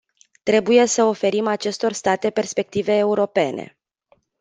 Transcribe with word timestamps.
Trebuie 0.43 0.85
să 0.85 1.03
oferim 1.03 1.47
acestor 1.47 1.91
state 1.93 2.29
perspective 2.29 2.95
europene. 2.97 3.77